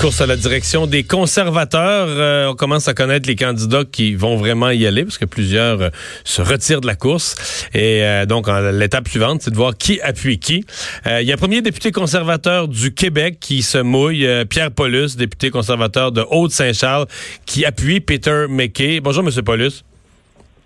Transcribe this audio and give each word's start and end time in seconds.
Course 0.00 0.20
à 0.20 0.26
la 0.26 0.36
direction 0.36 0.86
des 0.86 1.04
conservateurs. 1.04 2.06
Euh, 2.08 2.48
on 2.48 2.54
commence 2.54 2.86
à 2.86 2.92
connaître 2.92 3.26
les 3.26 3.34
candidats 3.34 3.84
qui 3.90 4.14
vont 4.14 4.36
vraiment 4.36 4.68
y 4.68 4.86
aller 4.86 5.04
parce 5.04 5.16
que 5.16 5.24
plusieurs 5.24 5.80
euh, 5.80 5.88
se 6.22 6.42
retirent 6.42 6.82
de 6.82 6.86
la 6.86 6.96
course. 6.96 7.34
Et 7.72 8.04
euh, 8.04 8.26
donc, 8.26 8.46
l'étape 8.72 9.08
suivante, 9.08 9.40
c'est 9.42 9.50
de 9.50 9.56
voir 9.56 9.76
qui 9.76 9.98
appuie 10.02 10.38
qui. 10.38 10.66
Il 11.06 11.22
y 11.22 11.30
a 11.30 11.34
un 11.34 11.38
premier 11.38 11.62
député 11.62 11.92
conservateur 11.92 12.68
du 12.68 12.92
Québec 12.92 13.38
qui 13.40 13.62
se 13.62 13.78
mouille, 13.78 14.28
Pierre 14.50 14.70
Paulus, 14.70 15.16
député 15.16 15.50
conservateur 15.50 16.12
de 16.12 16.24
Haute-Saint-Charles, 16.30 17.06
qui 17.46 17.64
appuie 17.64 18.00
Peter 18.00 18.46
McKay. 18.50 19.00
Bonjour, 19.00 19.22
Monsieur 19.22 19.42
Paulus. 19.42 19.82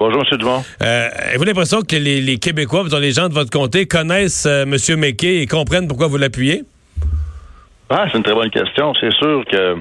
Bonjour, 0.01 0.23
M. 0.29 0.39
Dumont. 0.39 0.65
Avez-vous 0.81 1.45
l'impression 1.45 1.83
que 1.83 1.97
les, 1.97 2.21
les 2.21 2.39
Québécois, 2.39 2.85
les 3.01 3.13
gens 3.13 3.29
de 3.29 3.35
votre 3.35 3.51
comté, 3.51 3.87
connaissent 3.87 4.47
M. 4.47 4.77
McKay 4.97 5.43
et 5.43 5.47
comprennent 5.47 5.87
pourquoi 5.87 6.09
vous 6.09 6.17
l'appuyez? 6.17 6.65
Ah, 7.91 8.07
c'est 8.09 8.17
une 8.17 8.23
très 8.23 8.35
bonne 8.35 8.51
question. 8.51 8.95
C'est 8.95 9.13
sûr 9.13 9.45
que 9.45 9.77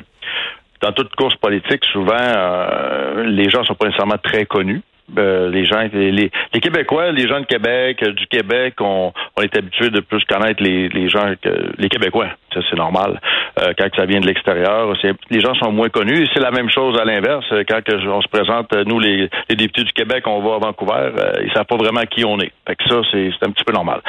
dans 0.81 0.91
toute 0.91 1.15
course 1.15 1.35
politique, 1.35 1.85
souvent, 1.91 2.15
euh, 2.17 3.23
les 3.23 3.49
gens 3.49 3.63
sont 3.63 3.75
pas 3.75 3.85
nécessairement 3.85 4.17
très 4.17 4.45
connus. 4.45 4.81
Euh, 5.17 5.49
les 5.49 5.65
gens, 5.65 5.87
les, 5.93 6.31
Québécois, 6.59 7.11
les 7.11 7.27
gens 7.27 7.39
de 7.39 7.45
Québec, 7.45 8.01
euh, 8.03 8.13
du 8.13 8.27
Québec, 8.27 8.75
on, 8.79 9.11
on 9.37 9.41
est 9.41 9.55
habitués 9.55 9.89
de 9.89 9.99
plus 9.99 10.23
connaître 10.25 10.61
les, 10.61 10.89
les 10.89 11.09
gens 11.09 11.33
que 11.41 11.71
les 11.77 11.89
Québécois. 11.89 12.29
Ça, 12.53 12.59
c'est 12.69 12.77
normal. 12.77 13.19
Euh, 13.59 13.73
quand 13.77 13.87
ça 13.95 14.05
vient 14.05 14.19
de 14.19 14.27
l'extérieur, 14.27 14.93
les 15.29 15.41
gens 15.41 15.53
sont 15.55 15.71
moins 15.71 15.89
connus. 15.89 16.27
C'est 16.33 16.39
la 16.39 16.51
même 16.51 16.69
chose 16.69 16.99
à 16.99 17.05
l'inverse. 17.05 17.45
Quand 17.67 17.81
on 18.07 18.21
se 18.21 18.27
présente, 18.27 18.73
nous, 18.85 18.99
les, 18.99 19.29
députés 19.49 19.83
du 19.83 19.93
Québec, 19.93 20.23
on 20.27 20.41
va 20.41 20.55
à 20.55 20.59
Vancouver, 20.59 21.11
ils 21.43 21.51
savent 21.53 21.65
pas 21.65 21.77
vraiment 21.77 22.01
qui 22.09 22.23
on 22.25 22.39
est. 22.39 22.51
Fait 22.67 22.75
que 22.75 22.83
ça, 22.89 23.01
c'est 23.11 23.45
un 23.45 23.51
petit 23.51 23.63
peu 23.63 23.73
normal. 23.73 24.01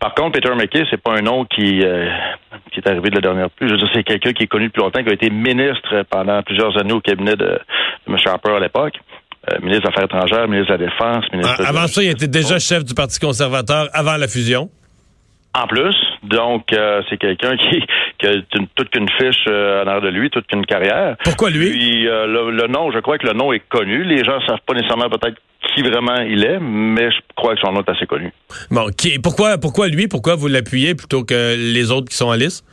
Par 0.00 0.14
contre, 0.14 0.32
Peter 0.32 0.54
McKay, 0.54 0.84
c'est 0.90 1.00
pas 1.00 1.12
un 1.12 1.22
nom 1.22 1.44
qui, 1.44 1.82
qui 2.72 2.80
est 2.80 2.88
arrivé 2.88 3.10
de 3.10 3.14
la 3.16 3.20
dernière 3.20 3.50
plus. 3.50 3.68
Je 3.68 3.72
veux 3.72 3.78
dire, 3.78 3.90
c'est 3.94 4.04
quelqu'un 4.04 4.32
qui 4.32 4.44
est 4.44 4.48
connu 4.48 4.66
depuis 4.66 4.80
longtemps, 4.80 5.02
qui 5.02 5.10
a 5.10 5.14
été 5.14 5.30
ministre 5.30 6.04
pendant 6.10 6.42
plusieurs 6.42 6.76
années 6.78 6.92
au 6.92 7.00
cabinet 7.00 7.36
de, 7.36 7.46
de 7.46 7.60
M. 8.08 8.16
Harper 8.26 8.56
à 8.56 8.60
l'époque. 8.60 8.94
Euh, 9.48 9.58
ministre 9.62 9.82
des 9.82 9.88
Affaires 9.88 10.04
étrangères, 10.04 10.48
ministre 10.48 10.76
de 10.76 10.82
la 10.82 10.90
Défense, 10.90 11.24
ministre 11.32 11.54
ah, 11.60 11.68
Avant 11.68 11.86
ça, 11.86 12.02
il 12.02 12.10
était 12.10 12.26
déjà 12.26 12.58
chef 12.58 12.84
du 12.84 12.94
Parti 12.94 13.20
conservateur 13.20 13.88
avant 13.92 14.16
la 14.16 14.26
fusion. 14.26 14.70
En 15.56 15.66
plus, 15.66 15.96
donc 16.22 16.72
euh, 16.72 17.00
c'est 17.08 17.16
quelqu'un 17.16 17.56
qui, 17.56 17.82
qui, 18.18 18.26
a 18.26 18.34
toute 18.74 18.90
qu'une 18.90 19.08
fiche 19.08 19.44
euh, 19.48 19.82
en 19.82 19.86
arrière 19.86 20.02
de 20.02 20.08
lui, 20.08 20.28
toute 20.28 20.46
qu'une 20.46 20.66
carrière. 20.66 21.16
Pourquoi 21.24 21.48
lui? 21.50 21.70
Puis 21.70 22.02
le, 22.02 22.66
nom, 22.66 22.90
je 22.92 22.98
crois 22.98 23.16
que 23.16 23.26
le 23.26 23.32
nom 23.32 23.52
est 23.52 23.62
connu. 23.68 24.04
Les 24.04 24.22
gens 24.22 24.38
savent 24.46 24.60
pas 24.66 24.74
nécessairement 24.74 25.08
peut-être 25.08 25.38
qui 25.74 25.82
vraiment 25.82 26.20
il 26.20 26.44
est, 26.44 26.58
mais 26.60 27.10
je 27.10 27.16
crois 27.34 27.54
que 27.54 27.60
son 27.60 27.72
nom 27.72 27.82
est 27.82 27.90
assez 27.90 28.06
connu. 28.06 28.32
Bon, 28.70 28.88
qui, 28.96 29.18
pourquoi, 29.18 29.56
pourquoi 29.56 29.88
lui? 29.88 30.08
Pourquoi 30.08 30.34
vous 30.34 30.48
l'appuyez 30.48 30.94
plutôt 30.94 31.24
que 31.24 31.56
les 31.56 31.90
autres 31.90 32.10
qui 32.10 32.16
sont 32.16 32.26
en 32.26 32.34
liste 32.34 32.64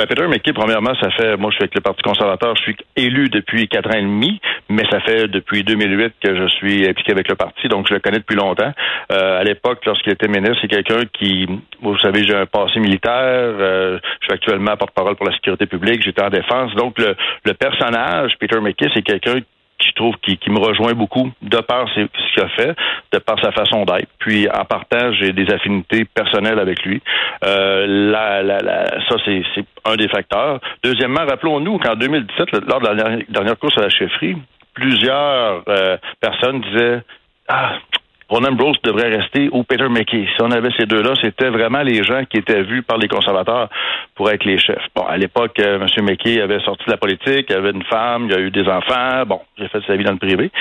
ben, 0.00 0.06
Peter 0.06 0.26
McKay, 0.28 0.54
premièrement, 0.54 0.94
ça 0.98 1.10
fait, 1.10 1.36
moi, 1.36 1.50
je 1.50 1.56
suis 1.56 1.64
avec 1.64 1.74
le 1.74 1.82
Parti 1.82 2.00
conservateur, 2.00 2.56
je 2.56 2.62
suis 2.62 2.76
élu 2.96 3.28
depuis 3.28 3.68
quatre 3.68 3.90
ans 3.90 3.98
et 3.98 4.02
demi, 4.02 4.40
mais 4.70 4.84
ça 4.90 5.00
fait 5.00 5.28
depuis 5.28 5.62
2008 5.62 6.14
que 6.24 6.34
je 6.34 6.48
suis 6.48 6.88
impliqué 6.88 7.12
avec 7.12 7.28
le 7.28 7.34
parti, 7.34 7.68
donc 7.68 7.86
je 7.86 7.92
le 7.92 8.00
connais 8.00 8.18
depuis 8.18 8.36
longtemps. 8.36 8.72
Euh, 9.12 9.40
à 9.40 9.44
l'époque, 9.44 9.84
lorsqu'il 9.84 10.12
était 10.12 10.26
ministre, 10.26 10.56
c'est 10.62 10.68
quelqu'un 10.68 11.02
qui, 11.12 11.46
vous 11.82 11.98
savez, 11.98 12.24
j'ai 12.24 12.34
un 12.34 12.46
passé 12.46 12.80
militaire, 12.80 13.12
euh, 13.12 13.98
je 14.20 14.24
suis 14.24 14.32
actuellement 14.32 14.74
porte-parole 14.78 15.16
pour 15.16 15.26
la 15.26 15.34
sécurité 15.34 15.66
publique, 15.66 16.02
j'étais 16.02 16.22
en 16.22 16.30
défense, 16.30 16.74
donc 16.76 16.98
le, 16.98 17.14
le 17.44 17.52
personnage, 17.52 18.32
Peter 18.40 18.58
McKay, 18.58 18.88
c'est 18.94 19.02
quelqu'un 19.02 19.40
trouve 20.00 20.16
qui, 20.22 20.38
me 20.50 20.58
rejoint 20.58 20.94
beaucoup 20.94 21.30
de 21.42 21.58
par 21.58 21.86
ce 21.90 22.00
qu'il 22.00 22.42
a 22.42 22.48
fait, 22.48 22.74
de 23.12 23.18
par 23.18 23.38
sa 23.40 23.52
façon 23.52 23.84
d'être. 23.84 24.08
Puis 24.18 24.48
en 24.48 24.64
partage, 24.64 25.16
j'ai 25.20 25.32
des 25.32 25.52
affinités 25.52 26.04
personnelles 26.04 26.58
avec 26.58 26.82
lui. 26.84 27.02
Euh, 27.44 28.12
ça, 29.08 29.16
c'est 29.24 29.64
un 29.84 29.96
des 29.96 30.08
facteurs. 30.08 30.60
Deuxièmement, 30.82 31.24
rappelons-nous 31.28 31.78
qu'en 31.78 31.94
2017, 31.94 32.64
lors 32.66 32.80
de 32.80 32.86
la 32.86 33.18
dernière 33.28 33.58
course 33.58 33.76
à 33.78 33.82
la 33.82 33.90
chefferie, 33.90 34.36
plusieurs 34.74 35.62
euh, 35.68 35.96
personnes 36.20 36.60
disaient 36.62 37.02
Ah, 37.48 37.74
Ronan 38.30 38.52
Brose 38.52 38.76
devrait 38.84 39.08
rester 39.08 39.48
ou 39.50 39.64
Peter 39.64 39.88
McKay. 39.88 40.24
Si 40.36 40.40
on 40.40 40.52
avait 40.52 40.70
ces 40.78 40.86
deux-là, 40.86 41.14
c'était 41.20 41.50
vraiment 41.50 41.82
les 41.82 42.04
gens 42.04 42.24
qui 42.24 42.38
étaient 42.38 42.62
vus 42.62 42.82
par 42.82 42.96
les 42.96 43.08
conservateurs 43.08 43.68
pour 44.14 44.30
être 44.30 44.44
les 44.44 44.56
chefs. 44.56 44.86
Bon, 44.94 45.02
à 45.02 45.16
l'époque, 45.16 45.58
euh, 45.58 45.80
M. 45.80 46.04
McKay 46.04 46.40
avait 46.40 46.60
sorti 46.60 46.84
de 46.86 46.92
la 46.92 46.96
politique, 46.96 47.46
il 47.50 47.56
avait 47.56 47.72
une 47.72 47.82
femme, 47.82 48.26
il 48.30 48.34
a 48.34 48.38
eu 48.38 48.52
des 48.52 48.68
enfants. 48.68 49.26
Bon, 49.26 49.40
j'ai 49.58 49.66
fait 49.66 49.80
sa 49.84 49.96
vie 49.96 50.04
dans 50.04 50.12
le 50.12 50.18
privé. 50.18 50.52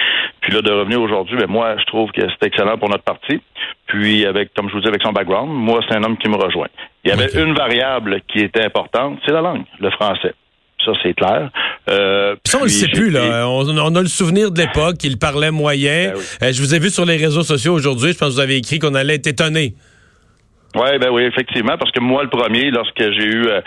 Puis 0.42 0.52
là, 0.52 0.62
de 0.62 0.72
revenir 0.72 1.00
aujourd'hui, 1.00 1.38
ben 1.38 1.48
moi, 1.48 1.76
je 1.78 1.86
trouve 1.86 2.12
que 2.12 2.22
c'est 2.22 2.48
excellent 2.48 2.80
pour 2.80 2.90
notre 2.90 3.04
parti. 3.04 3.40
Puis, 3.86 4.26
avec, 4.26 4.52
comme 4.56 4.68
je 4.70 4.74
vous 4.74 4.82
dis, 4.82 4.88
avec 4.88 5.04
son 5.04 5.12
background, 5.12 5.52
moi, 5.52 5.82
c'est 5.88 5.96
un 5.96 6.04
homme 6.04 6.18
qui 6.18 6.28
me 6.28 6.38
rejoint. 6.38 6.70
Il 7.04 7.12
y 7.12 7.14
avait 7.14 7.32
une 7.40 7.54
variable 7.54 8.22
qui 8.28 8.40
était 8.40 8.66
importante, 8.66 9.20
c'est 9.26 9.32
la 9.32 9.42
langue, 9.42 9.66
le 9.80 9.92
français. 9.92 10.34
Ça, 10.84 10.94
c'est 11.04 11.14
clair. 11.14 11.50
Euh, 11.90 12.36
ça, 12.46 12.60
on 12.60 12.64
le 12.64 12.70
sait 12.70 12.88
plus, 12.88 13.10
là. 13.10 13.48
On, 13.48 13.96
a 13.96 14.02
le 14.02 14.08
souvenir 14.08 14.52
de 14.52 14.60
l'époque, 14.60 15.04
il 15.04 15.18
parlait 15.18 15.52
moyen. 15.52 16.14
Ben 16.40 16.48
euh, 16.48 16.54
je 16.54 16.62
vous 16.62 16.76
ai 16.76 16.80
vu 16.80 16.90
sur 16.90 17.06
les 17.06 17.18
réseaux 17.18 17.44
sociaux 17.44 17.74
aujourd'hui, 17.74 18.14
je 18.14 18.18
pense 18.18 18.30
que 18.30 18.34
vous 18.34 18.40
avez 18.40 18.58
écrit 18.58 18.80
qu'on 18.80 18.96
allait 18.96 19.16
être 19.16 19.28
étonné. 19.28 19.74
Oui, 20.76 21.00
ben 21.00 21.10
oui, 21.10 21.24
effectivement, 21.24 21.78
parce 21.78 21.92
que 21.92 22.00
moi, 22.00 22.22
le 22.22 22.30
premier, 22.30 22.70
lorsque 22.70 23.02
j'ai 23.02 23.26
eu, 23.26 23.48
euh, 23.48 23.60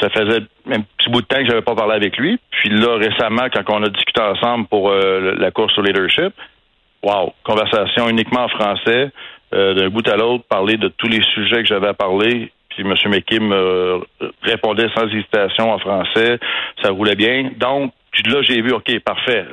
ça 0.00 0.08
faisait 0.08 0.40
un 0.70 0.80
petit 0.80 1.10
bout 1.10 1.20
de 1.20 1.26
temps 1.26 1.36
que 1.36 1.46
j'avais 1.46 1.62
pas 1.62 1.74
parlé 1.74 1.94
avec 1.94 2.16
lui. 2.16 2.38
Puis 2.50 2.70
là, 2.70 2.96
récemment, 2.96 3.48
quand 3.52 3.62
on 3.68 3.82
a 3.82 3.90
discuté 3.90 4.22
ensemble 4.22 4.66
pour 4.68 4.90
euh, 4.90 5.34
la 5.38 5.50
course 5.50 5.76
au 5.78 5.82
leadership, 5.82 6.32
wow, 7.02 7.34
conversation 7.44 8.08
uniquement 8.08 8.44
en 8.44 8.48
français, 8.48 9.10
d'un 9.52 9.88
bout 9.88 10.06
à 10.08 10.16
l'autre, 10.16 10.44
parler 10.48 10.76
de 10.76 10.88
tous 10.88 11.06
les 11.06 11.22
sujets 11.32 11.62
que 11.62 11.68
j'avais 11.68 11.88
à 11.88 11.94
parler. 11.94 12.50
Puis 12.76 12.84
M. 12.84 12.94
McKim 13.10 13.40
me 13.40 14.00
répondait 14.42 14.88
sans 14.94 15.08
hésitation 15.08 15.72
en 15.72 15.78
français. 15.78 16.38
Ça 16.82 16.90
roulait 16.90 17.14
bien. 17.14 17.50
Donc, 17.56 17.92
là, 18.26 18.42
j'ai 18.42 18.60
vu, 18.60 18.72
OK, 18.72 18.98
parfait. 19.00 19.44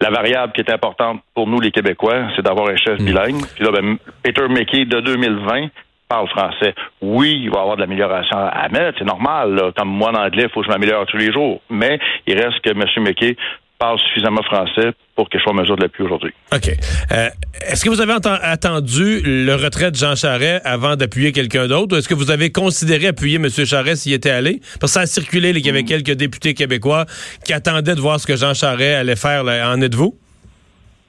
la 0.00 0.10
variable 0.10 0.52
qui 0.52 0.60
est 0.60 0.72
importante 0.72 1.20
pour 1.34 1.46
nous, 1.46 1.60
les 1.60 1.70
Québécois, 1.70 2.28
c'est 2.34 2.42
d'avoir 2.42 2.68
un 2.68 2.76
chef 2.76 2.98
mm. 2.98 3.04
bilingue. 3.04 3.46
Puis 3.54 3.64
là, 3.64 3.70
ben, 3.70 3.96
Peter 4.22 4.48
McKay 4.48 4.84
de 4.84 5.00
2020 5.00 5.68
parle 6.08 6.28
français. 6.28 6.74
Oui, 7.02 7.38
il 7.42 7.50
va 7.50 7.58
y 7.58 7.60
avoir 7.60 7.76
de 7.76 7.82
l'amélioration 7.82 8.38
à 8.38 8.68
mettre, 8.70 8.98
c'est 8.98 9.04
normal. 9.04 9.72
Comme 9.76 9.90
moi, 9.90 10.10
en 10.10 10.14
anglais, 10.14 10.44
il 10.44 10.48
faut 10.48 10.60
que 10.60 10.66
je 10.66 10.72
m'améliore 10.72 11.06
tous 11.06 11.18
les 11.18 11.32
jours. 11.32 11.60
Mais 11.68 11.98
il 12.26 12.34
reste 12.34 12.60
que 12.60 12.70
M. 12.70 12.84
McKay 13.04 13.36
parle 13.78 13.98
suffisamment 14.00 14.42
français 14.42 14.92
pour 15.14 15.28
que 15.28 15.38
je 15.38 15.42
sois 15.42 15.52
en 15.52 15.56
mesure 15.56 15.76
de 15.76 15.82
l'appuyer 15.82 16.06
aujourd'hui. 16.06 16.32
OK. 16.52 16.70
Euh, 17.12 17.28
est-ce 17.66 17.84
que 17.84 17.90
vous 17.90 18.00
avez 18.00 18.14
attendu 18.42 19.20
le 19.24 19.54
retrait 19.54 19.90
de 19.90 19.96
Jean 19.96 20.14
Charest 20.14 20.62
avant 20.64 20.96
d'appuyer 20.96 21.32
quelqu'un 21.32 21.66
d'autre 21.66 21.98
est-ce 21.98 22.08
que 22.08 22.14
vous 22.14 22.30
avez 22.30 22.50
considéré 22.50 23.08
appuyer 23.08 23.36
M. 23.36 23.48
Charest 23.48 24.02
s'il 24.02 24.12
était 24.12 24.30
allé? 24.30 24.60
Parce 24.80 24.92
que 24.92 24.94
ça 24.94 25.00
a 25.00 25.06
circulé 25.06 25.52
qu'il 25.52 25.66
y 25.66 25.70
avait 25.70 25.82
hmm. 25.82 25.86
quelques 25.86 26.12
députés 26.12 26.54
québécois 26.54 27.06
qui 27.44 27.52
attendaient 27.52 27.94
de 27.94 28.00
voir 28.00 28.20
ce 28.20 28.26
que 28.26 28.36
Jean 28.36 28.54
Charest 28.54 28.96
allait 28.96 29.16
faire. 29.16 29.44
En 29.44 29.80
êtes-vous? 29.80 30.18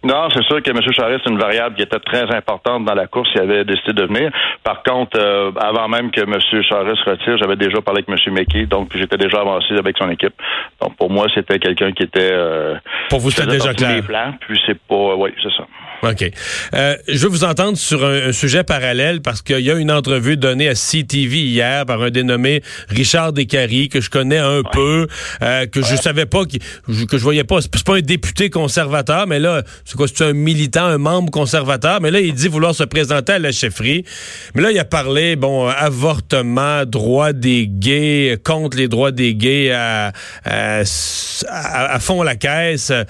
Non, 0.01 0.29
c'est 0.33 0.43
sûr 0.43 0.63
que 0.63 0.69
M. 0.69 0.79
Charest, 0.93 1.21
c'est 1.25 1.29
une 1.29 1.39
variable 1.39 1.75
qui 1.75 1.81
était 1.81 1.99
très 1.99 2.23
importante 2.33 2.85
dans 2.85 2.93
la 2.93 3.07
course. 3.07 3.29
Il 3.35 3.41
avait 3.41 3.65
décidé 3.65 3.91
de 3.91 4.05
venir. 4.05 4.31
Par 4.63 4.81
contre, 4.83 5.19
euh, 5.19 5.51
avant 5.59 5.89
même 5.89 6.09
que 6.09 6.21
M. 6.21 6.39
Charest 6.39 7.03
se 7.03 7.09
retire, 7.09 7.37
j'avais 7.37 7.57
déjà 7.57 7.81
parlé 7.81 8.03
avec 8.07 8.25
M. 8.25 8.33
McKay, 8.33 8.65
donc 8.65 8.91
j'étais 8.95 9.17
déjà 9.17 9.41
avancé 9.41 9.73
avec 9.73 9.97
son 9.97 10.09
équipe. 10.09 10.33
Donc 10.81 10.95
pour 10.95 11.09
moi, 11.09 11.27
c'était 11.35 11.59
quelqu'un 11.59 11.91
qui 11.91 12.03
était. 12.03 12.31
Euh, 12.31 12.75
pour 13.09 13.19
vous, 13.19 13.29
c'était 13.29 13.51
déjà 13.51 13.73
clair. 13.73 13.95
Les 13.95 14.01
plans, 14.01 14.33
puis 14.39 14.57
c'est 14.65 14.79
pas. 14.79 15.15
Oui, 15.15 15.31
c'est 15.43 15.51
ça. 15.51 15.65
OK. 16.03 16.31
Euh, 16.73 16.95
je 17.07 17.23
veux 17.23 17.29
vous 17.29 17.43
entendre 17.43 17.77
sur 17.77 18.05
un, 18.05 18.31
sujet 18.31 18.63
parallèle 18.63 19.21
parce 19.21 19.41
qu'il 19.41 19.59
y 19.59 19.71
a 19.71 19.75
une 19.75 19.91
entrevue 19.91 20.37
donnée 20.37 20.69
à 20.69 20.73
CTV 20.73 21.37
hier 21.37 21.85
par 21.85 22.01
un 22.01 22.09
dénommé 22.09 22.61
Richard 22.87 23.33
Descaries 23.33 23.89
que 23.89 23.99
je 23.99 24.09
connais 24.09 24.37
un 24.37 24.61
peu, 24.63 25.07
euh, 25.41 25.65
que 25.65 25.81
je 25.81 25.95
savais 25.95 26.25
pas, 26.25 26.43
que, 26.45 27.05
que 27.05 27.17
je 27.17 27.23
voyais 27.23 27.43
pas. 27.43 27.61
C'est 27.61 27.83
pas 27.83 27.97
un 27.97 28.01
député 28.01 28.49
conservateur, 28.49 29.27
mais 29.27 29.39
là, 29.39 29.63
c'est 29.89 29.97
quoi, 29.97 30.05
c'est 30.07 30.23
un 30.23 30.33
militant, 30.33 30.83
un 30.83 30.99
membre 30.99 31.31
conservateur, 31.31 31.99
mais 31.99 32.11
là, 32.11 32.19
il 32.19 32.31
dit 32.35 32.47
vouloir 32.47 32.75
se 32.75 32.83
présenter 32.83 33.33
à 33.33 33.39
la 33.39 33.51
chefferie. 33.51 34.05
Mais 34.53 34.61
là, 34.61 34.69
il 34.71 34.77
a 34.77 34.85
parlé, 34.85 35.35
bon, 35.35 35.67
avortement, 35.67 36.85
droit 36.85 37.33
des 37.33 37.65
gays, 37.67 38.37
contre 38.43 38.77
les 38.77 38.87
droits 38.87 39.11
des 39.11 39.33
gays 39.33 39.71
à, 39.71 40.11
à, 40.45 41.99
fond 41.99 42.21
la 42.21 42.35
caisse. 42.35 42.91
Euh, 42.91 43.03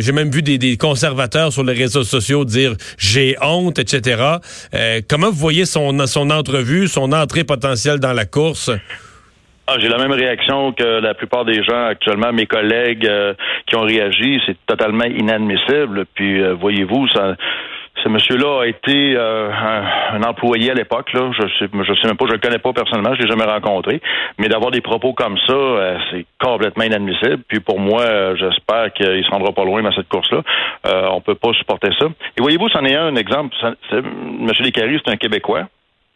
j'ai 0.00 0.10
même 0.10 0.32
vu 0.32 0.42
des, 0.42 0.58
des 0.58 0.76
conservateurs 0.76 1.52
sur 1.52 1.62
les 1.62 1.72
réseaux 1.72 2.02
sociaux 2.02 2.44
dire 2.44 2.74
j'ai 2.98 3.36
honte, 3.40 3.78
etc. 3.78 4.38
Euh, 4.74 5.02
comment 5.08 5.30
vous 5.30 5.38
voyez 5.38 5.66
son, 5.66 6.04
son 6.08 6.30
entrevue, 6.30 6.88
son 6.88 7.12
entrée 7.12 7.44
potentielle 7.44 8.00
dans 8.00 8.12
la 8.12 8.24
course? 8.24 8.72
Ah, 9.66 9.76
j'ai 9.78 9.88
la 9.88 9.96
même 9.96 10.12
réaction 10.12 10.72
que 10.72 11.00
la 11.00 11.14
plupart 11.14 11.46
des 11.46 11.62
gens 11.62 11.86
actuellement, 11.86 12.32
mes 12.34 12.44
collègues 12.44 13.06
euh, 13.06 13.32
qui 13.66 13.76
ont 13.76 13.82
réagi. 13.82 14.38
C'est 14.44 14.58
totalement 14.66 15.04
inadmissible. 15.04 16.04
Puis, 16.14 16.42
euh, 16.42 16.54
voyez-vous, 16.54 17.08
ça 17.08 17.34
Ce 18.02 18.08
monsieur-là 18.10 18.60
a 18.62 18.66
été 18.66 19.14
euh, 19.16 19.50
un, 19.50 20.22
employé 20.22 20.70
à 20.70 20.74
l'époque. 20.74 21.12
Là, 21.14 21.30
je 21.32 21.42
sais, 21.58 21.70
je 21.72 21.94
sais 21.94 22.06
même 22.06 22.18
pas, 22.18 22.26
je 22.26 22.32
le 22.32 22.38
connais 22.38 22.58
pas 22.58 22.74
personnellement, 22.74 23.14
je 23.14 23.22
l'ai 23.22 23.28
jamais 23.28 23.44
rencontré. 23.44 24.02
Mais 24.38 24.48
d'avoir 24.48 24.70
des 24.70 24.82
propos 24.82 25.14
comme 25.14 25.38
ça, 25.46 25.54
euh, 25.54 25.96
c'est 26.10 26.26
complètement 26.38 26.84
inadmissible. 26.84 27.42
Puis 27.48 27.60
pour 27.60 27.80
moi, 27.80 28.02
euh, 28.02 28.36
j'espère 28.36 28.92
qu'il 28.92 29.24
se 29.24 29.30
rendra 29.30 29.52
pas 29.52 29.64
loin 29.64 29.80
dans 29.80 29.92
cette 29.92 30.08
course-là. 30.08 30.42
on 31.10 31.22
peut 31.22 31.36
pas 31.36 31.54
supporter 31.54 31.88
ça. 31.98 32.06
Et 32.36 32.42
voyez-vous, 32.42 32.68
c'en 32.68 32.84
est 32.84 32.96
un, 32.96 33.16
exemple. 33.16 33.56
Monsieur 34.40 34.64
Descaries, 34.64 35.00
c'est 35.02 35.12
un 35.12 35.16
Québécois 35.16 35.68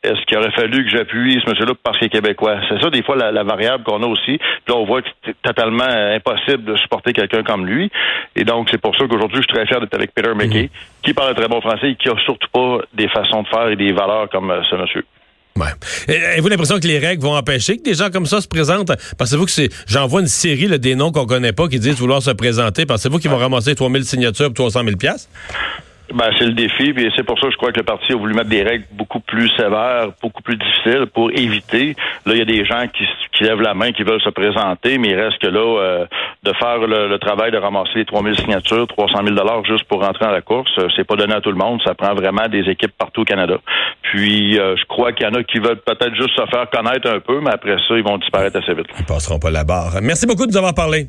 est-ce 0.09 0.25
qu'il 0.27 0.39
aurait 0.39 0.51
fallu 0.53 0.85
que 0.85 0.91
j'appuie 0.91 1.41
ce 1.45 1.51
monsieur-là 1.51 1.75
parce 1.83 1.99
qu'il 1.99 2.07
est 2.07 2.11
québécois? 2.11 2.57
C'est 2.69 2.81
ça, 2.81 2.91
des 2.91 3.03
fois, 3.03 3.17
la, 3.17 3.43
variable 3.45 3.85
qu'on 3.85 4.03
a 4.03 4.07
aussi. 4.07 4.39
Puis 4.39 4.69
là, 4.69 4.77
on 4.77 4.87
voit 4.87 5.03
que 5.03 5.09
c'est 5.25 5.37
totalement 5.43 5.85
impossible 5.85 6.65
de 6.65 6.77
supporter 6.77 7.13
quelqu'un 7.13 7.43
comme 7.43 7.67
lui. 7.67 7.91
Et 8.35 8.45
donc, 8.45 8.69
c'est 8.71 8.81
pour 8.81 8.97
ça 8.97 9.07
qu'aujourd'hui, 9.07 9.39
je 9.39 9.43
suis 9.43 9.55
très 9.55 9.67
fier 9.67 9.81
d'être 9.81 9.95
avec 9.95 10.15
Peter 10.15 10.33
McKay, 10.35 10.63
mhm. 10.63 10.69
qui 11.03 11.13
parle 11.13 11.35
très 11.35 11.49
bon 11.49 11.61
français 11.61 11.91
et 11.91 11.97
qui 11.97 12.09
a 12.09 12.17
surtout 12.25 12.49
pas 12.53 12.79
des 12.95 13.09
façons 13.09 13.43
de 13.43 13.49
faire 13.49 13.69
et 13.69 13.77
des 13.77 13.93
valeurs 13.93 14.29
comme 14.31 14.51
euh, 14.51 14.63
ce 14.71 14.77
monsieur. 14.77 15.05
Ouais. 15.57 16.15
Avez-vous 16.33 16.49
l'impression 16.49 16.79
que 16.79 16.87
les 16.87 16.99
règles 16.99 17.23
vont 17.23 17.35
empêcher 17.35 17.79
que 17.79 17.83
des 17.83 17.95
gens 17.95 18.11
comme 18.11 18.27
ça 18.27 18.41
se 18.41 18.47
présentent? 18.49 18.93
Pensez-vous 19.19 19.45
que 19.45 19.51
c'est. 19.51 19.71
J'envoie 19.89 20.21
une 20.21 20.29
série 20.29 20.69
là, 20.69 20.79
des 20.79 20.95
noms 20.95 21.11
qu'on 21.11 21.27
connaît 21.27 21.53
pas 21.53 21.67
qui 21.69 21.81
disent 21.81 21.99
vouloir 21.99 22.23
se 22.23 22.31
présenter. 22.31 22.87
Pensez-vous 22.87 23.19
qu'ils 23.19 23.31
vont 23.31 23.39
ramasser 23.39 23.75
3000 23.75 24.05
signatures 24.05 24.53
pour 24.53 24.71
300 24.71 24.85
000 24.85 24.97
ben, 26.15 26.31
c'est 26.39 26.47
le 26.47 26.53
défi, 26.53 26.93
puis 26.93 27.11
c'est 27.17 27.23
pour 27.23 27.39
ça 27.39 27.47
que 27.47 27.53
je 27.53 27.57
crois 27.57 27.73
que 27.73 27.79
le 27.79 27.85
parti 27.85 28.13
a 28.13 28.17
voulu 28.17 28.35
mettre 28.35 28.49
des 28.49 28.63
règles 28.63 28.85
beaucoup 28.93 29.21
plus 29.21 29.49
sévères, 29.57 30.09
beaucoup 30.23 30.43
plus 30.43 30.57
difficiles 30.57 31.07
pour 31.13 31.31
éviter. 31.33 31.95
Là, 32.25 32.35
il 32.35 32.39
y 32.39 32.43
a 32.43 32.45
des 32.45 32.65
gens 32.65 32.87
qui, 32.89 33.05
qui 33.33 33.45
lèvent 33.45 33.61
la 33.61 33.75
main, 33.75 33.93
qui 33.93 34.03
veulent 34.03 34.21
se 34.23 34.31
présenter, 34.31 34.99
mais 34.99 35.09
il 35.09 35.21
reste 35.21 35.39
que 35.39 35.47
là, 35.47 35.61
euh, 35.61 36.07
de 36.43 36.53
faire 36.55 36.79
le, 36.79 37.19
travail 37.19 37.51
de 37.51 37.59
ramasser 37.59 37.97
les 37.97 38.05
3000 38.05 38.37
signatures, 38.37 38.87
300 38.87 39.21
000 39.25 39.37
dollars 39.37 39.65
juste 39.65 39.85
pour 39.85 40.03
rentrer 40.03 40.25
dans 40.25 40.31
la 40.31 40.41
course, 40.41 40.71
euh, 40.79 40.89
c'est 40.97 41.05
pas 41.05 41.17
donné 41.17 41.35
à 41.35 41.41
tout 41.41 41.51
le 41.51 41.57
monde. 41.57 41.81
Ça 41.85 41.95
prend 41.95 42.15
vraiment 42.15 42.49
des 42.49 42.69
équipes 42.71 42.93
partout 42.97 43.23
au 43.23 43.25
Canada. 43.25 43.59
Puis, 44.03 44.59
euh, 44.59 44.77
je 44.77 44.85
crois 44.87 45.13
qu'il 45.13 45.27
y 45.27 45.29
en 45.29 45.35
a 45.35 45.43
qui 45.43 45.59
veulent 45.59 45.81
peut-être 45.81 46.15
juste 46.15 46.35
se 46.37 46.47
faire 46.47 46.69
connaître 46.71 47.09
un 47.11 47.21
peu, 47.21 47.41
mais 47.41 47.51
après 47.51 47.77
ça, 47.87 47.95
ils 47.97 48.05
vont 48.05 48.19
disparaître 48.19 48.57
assez 48.57 48.75
vite. 48.75 48.87
Ils 48.99 49.05
passeront 49.05 49.39
pas 49.39 49.51
la 49.51 49.65
barre. 49.65 49.99
Merci 50.03 50.27
beaucoup 50.27 50.47
de 50.47 50.53
nous 50.53 50.57
avoir 50.57 50.75
parlé. 50.75 51.09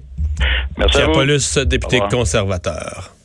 Merci 0.77 1.01
à 1.01 1.05
vous. 1.05 1.13
Paulus, 1.13 1.57
député 1.65 1.99
conservateur. 2.09 3.11